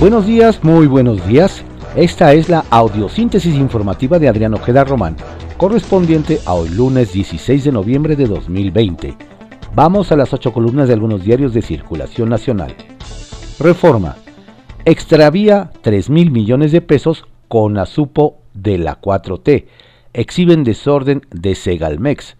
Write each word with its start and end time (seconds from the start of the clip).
Buenos 0.00 0.26
días, 0.26 0.62
muy 0.62 0.86
buenos 0.86 1.26
días. 1.26 1.64
Esta 1.96 2.32
es 2.32 2.48
la 2.48 2.64
audiosíntesis 2.70 3.56
informativa 3.56 4.20
de 4.20 4.28
Adrián 4.28 4.54
Ojeda 4.54 4.84
Román, 4.84 5.16
correspondiente 5.56 6.38
a 6.46 6.54
hoy 6.54 6.68
lunes 6.68 7.12
16 7.12 7.64
de 7.64 7.72
noviembre 7.72 8.14
de 8.14 8.26
2020. 8.26 9.16
Vamos 9.74 10.12
a 10.12 10.16
las 10.16 10.32
ocho 10.32 10.52
columnas 10.52 10.86
de 10.86 10.94
algunos 10.94 11.24
diarios 11.24 11.52
de 11.52 11.62
circulación 11.62 12.28
nacional. 12.28 12.76
Reforma. 13.58 14.14
Extravía 14.84 15.72
3 15.80 16.10
mil 16.10 16.30
millones 16.30 16.70
de 16.70 16.80
pesos 16.80 17.24
con 17.48 17.76
asupo 17.76 18.38
de 18.54 18.78
la 18.78 19.00
4T. 19.00 19.66
Exhiben 20.12 20.62
desorden 20.62 21.22
de 21.32 21.56
Segalmex. 21.56 22.36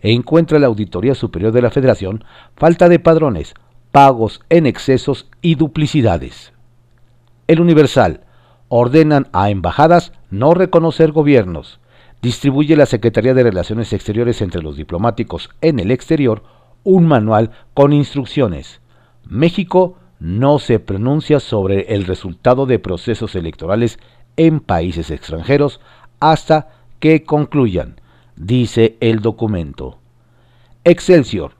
encuentra 0.00 0.60
la 0.60 0.68
Auditoría 0.68 1.16
Superior 1.16 1.50
de 1.50 1.62
la 1.62 1.72
Federación 1.72 2.22
falta 2.54 2.88
de 2.88 3.00
padrones, 3.00 3.54
pagos 3.90 4.42
en 4.48 4.66
excesos 4.66 5.28
y 5.42 5.56
duplicidades. 5.56 6.52
El 7.50 7.60
Universal. 7.60 8.20
Ordenan 8.68 9.26
a 9.32 9.50
embajadas 9.50 10.12
no 10.30 10.54
reconocer 10.54 11.10
gobiernos. 11.10 11.80
Distribuye 12.22 12.76
la 12.76 12.86
Secretaría 12.86 13.34
de 13.34 13.42
Relaciones 13.42 13.92
Exteriores 13.92 14.40
entre 14.40 14.62
los 14.62 14.76
diplomáticos 14.76 15.50
en 15.60 15.80
el 15.80 15.90
exterior 15.90 16.44
un 16.84 17.08
manual 17.08 17.50
con 17.74 17.92
instrucciones. 17.92 18.80
México 19.24 19.96
no 20.20 20.60
se 20.60 20.78
pronuncia 20.78 21.40
sobre 21.40 21.92
el 21.92 22.04
resultado 22.04 22.66
de 22.66 22.78
procesos 22.78 23.34
electorales 23.34 23.98
en 24.36 24.60
países 24.60 25.10
extranjeros 25.10 25.80
hasta 26.20 26.68
que 27.00 27.24
concluyan, 27.24 28.00
dice 28.36 28.96
el 29.00 29.22
documento. 29.22 29.98
Excelsior. 30.84 31.54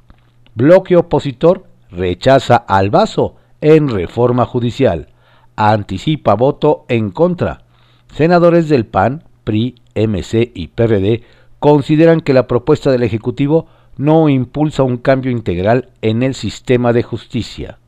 Bloque 0.54 0.96
opositor 0.96 1.64
rechaza 1.90 2.54
al 2.54 2.90
vaso 2.90 3.34
en 3.60 3.88
reforma 3.88 4.46
judicial 4.46 5.08
anticipa 5.68 6.34
voto 6.34 6.86
en 6.88 7.10
contra. 7.10 7.64
Senadores 8.14 8.70
del 8.70 8.86
PAN, 8.86 9.24
PRI, 9.44 9.74
MC 9.94 10.50
y 10.54 10.68
PRD 10.68 11.22
consideran 11.58 12.22
que 12.22 12.32
la 12.32 12.46
propuesta 12.46 12.90
del 12.90 13.02
Ejecutivo 13.02 13.66
no 13.98 14.30
impulsa 14.30 14.82
un 14.82 14.96
cambio 14.96 15.30
integral 15.30 15.90
en 16.00 16.22
el 16.22 16.34
sistema 16.34 16.94
de 16.94 17.02
justicia. 17.02 17.78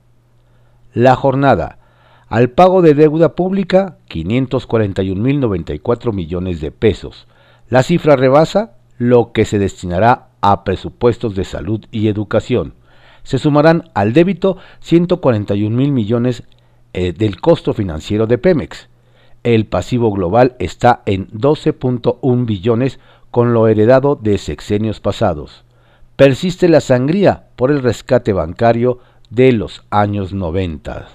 La 0.93 1.17
jornada. 1.17 1.79
Al 2.29 2.51
pago 2.51 2.83
de 2.83 2.93
deuda 2.93 3.35
pública, 3.35 3.97
541.094 4.11 6.13
millones 6.13 6.61
de 6.61 6.71
pesos. 6.71 7.27
La 7.71 7.83
cifra 7.83 8.17
rebasa 8.17 8.75
lo 8.99 9.33
que 9.33 9.47
se 9.47 9.59
destinará 9.59 10.29
a 10.43 10.65
presupuestos 10.65 11.35
de 11.35 11.45
salud 11.45 11.87
y 11.91 12.09
educación. 12.09 12.75
Se 13.23 13.39
sumarán 13.39 13.85
al 13.95 14.13
débito 14.13 14.59
141 14.81 15.75
mil 15.75 15.93
millones 15.93 16.43
eh, 16.95 17.13
del 17.13 17.41
costo 17.41 17.73
financiero 17.73 18.27
de 18.27 18.39
Pemex. 18.39 18.89
El 19.45 19.67
pasivo 19.67 20.13
global 20.13 20.55
está 20.59 21.03
en 21.07 21.29
12.1 21.31 22.47
billones 22.47 23.01
con 23.31 23.55
lo 23.55 23.67
heredado 23.67 24.15
de 24.15 24.39
sexenios 24.39 25.01
pasados. 25.01 25.65
Persiste 26.17 26.69
la 26.69 26.81
sangría 26.81 27.49
por 27.57 27.71
el 27.71 27.83
rescate 27.83 28.33
bancario 28.33 28.99
de 29.31 29.53
los 29.53 29.85
años 29.91 30.35
90. 30.35 31.09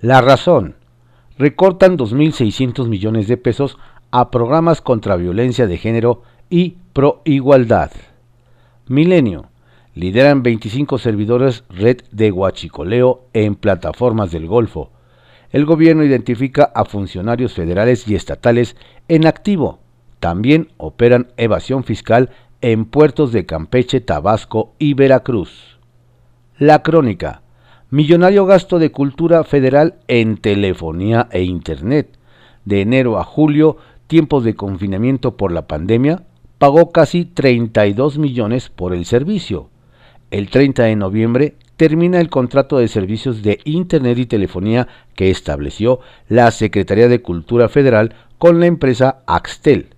La 0.00 0.20
razón. 0.20 0.76
Recortan 1.38 1.96
2.600 1.96 2.86
millones 2.86 3.28
de 3.28 3.38
pesos 3.38 3.78
a 4.10 4.30
programas 4.30 4.82
contra 4.82 5.16
violencia 5.16 5.66
de 5.66 5.78
género 5.78 6.22
y 6.50 6.76
pro 6.92 7.22
igualdad. 7.24 7.90
Milenio. 8.86 9.46
Lideran 9.94 10.42
25 10.42 10.98
servidores 10.98 11.64
red 11.70 12.02
de 12.12 12.30
huachicoleo 12.30 13.24
en 13.32 13.54
plataformas 13.54 14.30
del 14.30 14.46
Golfo 14.46 14.92
el 15.50 15.64
gobierno 15.64 16.04
identifica 16.04 16.64
a 16.74 16.84
funcionarios 16.84 17.54
federales 17.54 18.06
y 18.06 18.14
estatales 18.14 18.76
en 19.08 19.26
activo. 19.26 19.80
También 20.20 20.68
operan 20.76 21.28
evasión 21.36 21.84
fiscal 21.84 22.30
en 22.60 22.84
puertos 22.84 23.32
de 23.32 23.46
Campeche, 23.46 24.00
Tabasco 24.00 24.74
y 24.78 24.94
Veracruz. 24.94 25.78
La 26.58 26.82
crónica. 26.82 27.42
Millonario 27.90 28.44
gasto 28.44 28.78
de 28.78 28.90
cultura 28.90 29.44
federal 29.44 29.94
en 30.08 30.36
telefonía 30.36 31.28
e 31.30 31.42
Internet. 31.42 32.18
De 32.64 32.82
enero 32.82 33.18
a 33.18 33.24
julio, 33.24 33.78
tiempos 34.08 34.44
de 34.44 34.54
confinamiento 34.54 35.36
por 35.36 35.52
la 35.52 35.66
pandemia, 35.66 36.24
pagó 36.58 36.90
casi 36.90 37.24
32 37.24 38.18
millones 38.18 38.68
por 38.68 38.92
el 38.92 39.06
servicio. 39.06 39.70
El 40.30 40.50
30 40.50 40.82
de 40.82 40.96
noviembre, 40.96 41.54
termina 41.78 42.20
el 42.20 42.28
contrato 42.28 42.76
de 42.78 42.88
servicios 42.88 43.42
de 43.42 43.60
Internet 43.64 44.18
y 44.18 44.26
telefonía 44.26 44.88
que 45.14 45.30
estableció 45.30 46.00
la 46.28 46.50
Secretaría 46.50 47.06
de 47.06 47.22
Cultura 47.22 47.68
Federal 47.68 48.14
con 48.36 48.58
la 48.58 48.66
empresa 48.66 49.20
Axtel. 49.26 49.94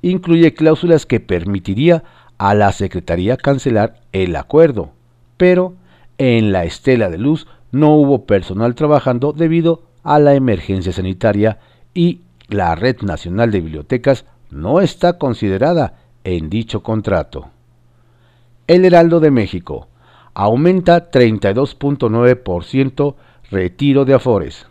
Incluye 0.00 0.54
cláusulas 0.54 1.04
que 1.04 1.20
permitiría 1.20 2.02
a 2.38 2.54
la 2.54 2.72
Secretaría 2.72 3.36
cancelar 3.36 4.00
el 4.12 4.34
acuerdo, 4.36 4.92
pero 5.36 5.74
en 6.16 6.50
la 6.50 6.64
estela 6.64 7.10
de 7.10 7.18
luz 7.18 7.46
no 7.72 7.94
hubo 7.94 8.24
personal 8.24 8.74
trabajando 8.74 9.34
debido 9.34 9.82
a 10.02 10.18
la 10.18 10.34
emergencia 10.34 10.92
sanitaria 10.92 11.58
y 11.92 12.22
la 12.48 12.74
Red 12.74 13.02
Nacional 13.02 13.50
de 13.50 13.60
Bibliotecas 13.60 14.24
no 14.50 14.80
está 14.80 15.18
considerada 15.18 15.98
en 16.24 16.48
dicho 16.48 16.82
contrato. 16.82 17.50
El 18.66 18.86
Heraldo 18.86 19.20
de 19.20 19.30
México 19.30 19.88
aumenta 20.38 21.10
32.9% 21.10 23.16
retiro 23.50 24.04
de 24.04 24.14
Afores. 24.14 24.68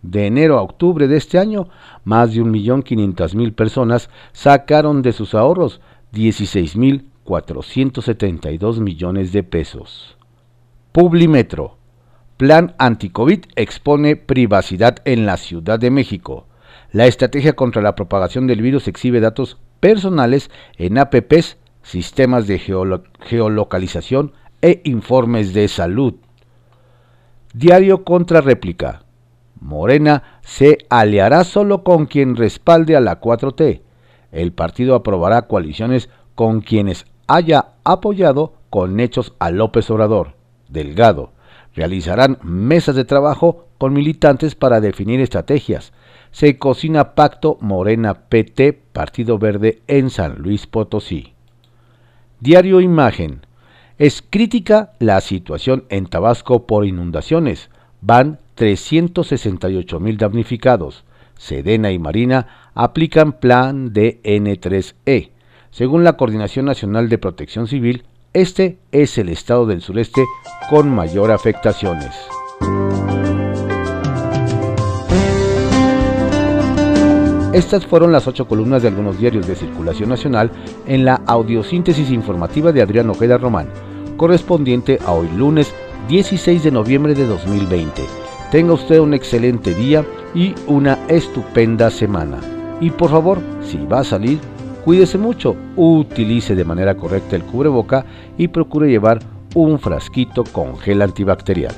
De 0.00 0.28
enero 0.28 0.56
a 0.56 0.62
octubre 0.62 1.08
de 1.08 1.16
este 1.16 1.40
año, 1.40 1.70
más 2.04 2.32
de 2.32 2.42
1.500.000 2.42 3.52
personas 3.52 4.10
sacaron 4.30 5.02
de 5.02 5.12
sus 5.12 5.34
ahorros 5.34 5.80
16.472 6.12 8.78
millones 8.78 9.32
de 9.32 9.42
pesos. 9.42 10.16
Publimetro. 10.92 11.78
Plan 12.36 12.76
anticovid 12.78 13.46
expone 13.56 14.14
privacidad 14.14 14.98
en 15.04 15.26
la 15.26 15.36
Ciudad 15.36 15.80
de 15.80 15.90
México. 15.90 16.46
La 16.92 17.08
estrategia 17.08 17.54
contra 17.54 17.82
la 17.82 17.96
propagación 17.96 18.46
del 18.46 18.62
virus 18.62 18.86
exhibe 18.86 19.18
datos 19.18 19.58
personales 19.80 20.48
en 20.76 20.96
APPs, 20.96 21.56
sistemas 21.82 22.46
de 22.46 22.60
geolocalización 22.60 24.32
e 24.62 24.80
informes 24.84 25.52
de 25.52 25.68
salud. 25.68 26.14
Diario 27.52 28.04
contra 28.04 28.40
réplica. 28.40 29.02
Morena 29.60 30.40
se 30.42 30.78
aliará 30.88 31.44
solo 31.44 31.82
con 31.82 32.06
quien 32.06 32.36
respalde 32.36 32.96
a 32.96 33.00
la 33.00 33.20
4T. 33.20 33.82
El 34.30 34.52
partido 34.52 34.94
aprobará 34.94 35.42
coaliciones 35.42 36.10
con 36.34 36.60
quienes 36.60 37.06
haya 37.26 37.72
apoyado 37.84 38.54
con 38.70 39.00
hechos 39.00 39.34
a 39.38 39.50
López 39.50 39.90
Obrador. 39.90 40.34
Delgado. 40.68 41.32
Realizarán 41.74 42.38
mesas 42.42 42.96
de 42.96 43.04
trabajo 43.04 43.66
con 43.78 43.92
militantes 43.92 44.54
para 44.54 44.80
definir 44.80 45.20
estrategias. 45.20 45.92
Se 46.30 46.58
cocina 46.58 47.14
pacto 47.14 47.56
Morena 47.60 48.28
PT 48.28 48.74
Partido 48.92 49.38
Verde 49.38 49.82
en 49.86 50.10
San 50.10 50.38
Luis 50.38 50.66
Potosí. 50.66 51.34
Diario 52.40 52.80
Imagen. 52.80 53.47
Es 53.98 54.22
crítica 54.22 54.92
la 55.00 55.20
situación 55.20 55.82
en 55.88 56.06
Tabasco 56.06 56.68
por 56.68 56.86
inundaciones. 56.86 57.68
Van 58.00 58.38
368 58.54 59.98
mil 59.98 60.16
damnificados. 60.16 61.02
Sedena 61.36 61.90
y 61.90 61.98
Marina 61.98 62.70
aplican 62.74 63.32
plan 63.32 63.92
DN3E. 63.92 65.30
Según 65.72 66.04
la 66.04 66.16
Coordinación 66.16 66.66
Nacional 66.66 67.08
de 67.08 67.18
Protección 67.18 67.66
Civil, 67.66 68.04
este 68.34 68.78
es 68.92 69.18
el 69.18 69.30
estado 69.30 69.66
del 69.66 69.82
sureste 69.82 70.24
con 70.70 70.88
mayor 70.94 71.32
afectaciones. 71.32 72.14
Estas 77.52 77.84
fueron 77.84 78.12
las 78.12 78.28
ocho 78.28 78.46
columnas 78.46 78.82
de 78.82 78.88
algunos 78.88 79.18
diarios 79.18 79.48
de 79.48 79.56
circulación 79.56 80.10
nacional 80.10 80.52
en 80.86 81.04
la 81.04 81.14
audiosíntesis 81.26 82.12
informativa 82.12 82.70
de 82.70 82.82
Adrián 82.82 83.10
Ojeda 83.10 83.38
Román 83.38 83.68
correspondiente 84.18 84.98
a 85.06 85.12
hoy 85.12 85.28
lunes 85.34 85.72
16 86.08 86.62
de 86.62 86.70
noviembre 86.70 87.14
de 87.14 87.26
2020. 87.26 88.02
Tenga 88.50 88.74
usted 88.74 88.98
un 88.98 89.14
excelente 89.14 89.74
día 89.74 90.04
y 90.34 90.54
una 90.66 90.98
estupenda 91.08 91.90
semana. 91.90 92.38
Y 92.82 92.90
por 92.90 93.10
favor, 93.10 93.38
si 93.62 93.78
va 93.78 94.00
a 94.00 94.04
salir, 94.04 94.38
cuídese 94.84 95.16
mucho, 95.16 95.56
utilice 95.76 96.54
de 96.54 96.64
manera 96.64 96.96
correcta 96.96 97.36
el 97.36 97.44
cubreboca 97.44 98.04
y 98.36 98.48
procure 98.48 98.90
llevar 98.90 99.20
un 99.54 99.78
frasquito 99.78 100.44
con 100.44 100.76
gel 100.76 101.00
antibacterial. 101.00 101.74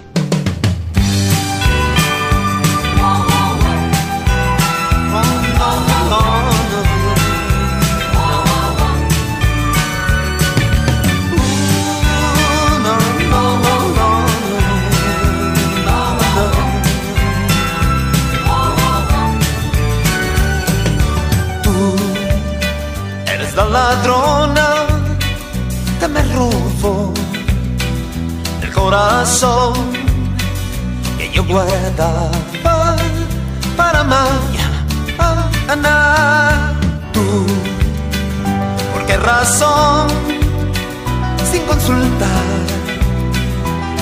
Robó 26.34 27.12
el 28.62 28.72
corazón 28.72 29.75
que 31.19 31.31
yo 31.31 31.44
guardaba 31.44 32.31
para 33.76 34.05
mañana. 34.05 34.82
Tú, 37.12 37.46
¿por 38.93 39.06
qué 39.06 39.17
razón? 39.17 40.08
Sin 41.50 41.62
consultar, 41.62 42.61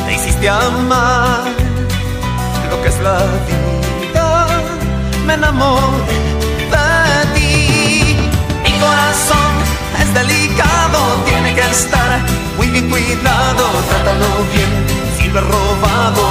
te 0.07 0.15
hiciste 0.15 0.49
amar 0.49 1.45
lo 2.71 2.83
que 2.83 2.89
es 2.89 3.01
la 3.01 3.19
vida. 3.49 4.47
Me 5.27 5.35
enamoré 5.35 6.18
estar 11.71 12.21
muy 12.57 12.69
bien 12.69 12.89
cuidado, 12.91 13.65
trátalo 13.89 14.27
bien. 14.53 14.71
Si 15.17 15.29
lo 15.29 15.39
he 15.39 15.43
robado, 15.43 16.23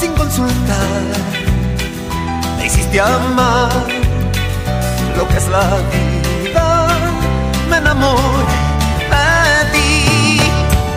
sin 0.00 0.12
consultar, 0.14 1.02
me 2.58 2.66
hiciste 2.66 3.00
amar 3.00 3.70
lo 5.16 5.28
que 5.28 5.36
es 5.36 5.48
la 5.48 5.68
vida. 5.92 6.88
Me 7.70 7.76
enamoré 7.76 8.62
de 9.12 9.64
ti. 9.72 10.40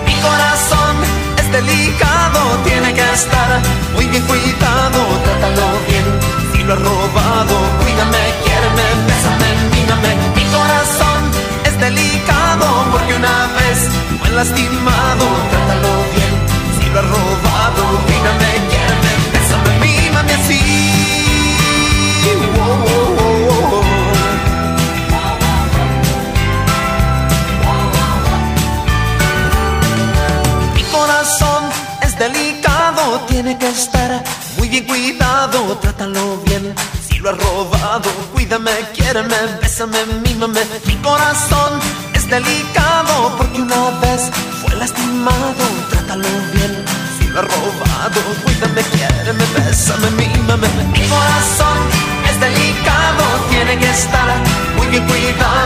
Mi 0.07 0.15
corazón 0.21 0.95
es 1.38 1.51
delicado, 1.51 2.39
tiene 2.65 2.91
que 2.95 3.13
estar 3.13 3.61
muy 3.93 4.05
bien 4.07 4.23
cuidado. 4.23 4.96
Estar 33.77 34.24
muy 34.57 34.69
bien 34.69 34.85
cuidado. 34.85 35.77
Trátalo 35.81 36.38
bien. 36.45 36.74
Si 37.07 37.19
lo 37.19 37.29
he 37.29 37.33
robado, 37.33 38.09
cuídame, 38.33 38.71
quiéreme, 38.94 39.35
bésame, 39.62 40.00
mímame. 40.25 40.62
Mi 40.85 40.95
corazón 40.97 41.79
es 42.13 42.29
delicado 42.29 43.35
porque 43.38 43.62
una 43.62 43.89
vez 44.01 44.21
fue 44.62 44.75
lastimado. 44.75 45.63
Trátalo 45.89 46.27
bien 46.53 46.85
robado. 47.33 48.19
Cuídame, 48.44 48.81
quiéreme, 48.94 49.45
bésame, 49.56 50.09
mímame. 50.12 50.68
Mi 50.94 51.01
corazón 51.07 51.77
es 52.29 52.39
delicado, 52.39 53.24
tiene 53.50 53.77
que 53.77 53.89
estar 53.89 54.29
muy 54.77 54.88
bien 54.88 55.06
cuidado. 55.06 55.56